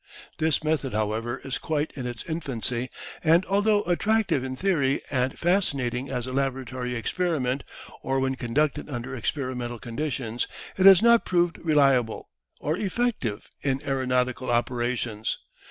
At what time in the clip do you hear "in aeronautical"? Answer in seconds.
13.61-14.49